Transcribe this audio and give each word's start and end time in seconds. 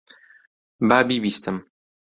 با 0.89 0.99
بیبیستم. 1.07 1.57